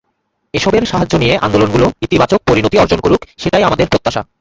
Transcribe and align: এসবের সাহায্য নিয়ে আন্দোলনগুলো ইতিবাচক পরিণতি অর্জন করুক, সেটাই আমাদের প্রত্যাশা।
এসবের 0.53 0.83
সাহায্য 0.85 1.13
নিয়ে 1.17 1.35
আন্দোলনগুলো 1.37 1.85
ইতিবাচক 2.01 2.39
পরিণতি 2.47 2.75
অর্জন 2.77 2.99
করুক, 2.99 3.21
সেটাই 3.37 3.63
আমাদের 3.63 3.87
প্রত্যাশা। 3.87 4.21